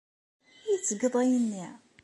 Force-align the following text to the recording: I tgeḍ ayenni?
I 0.73 0.75
tgeḍ 0.85 1.15
ayenni? 1.21 1.65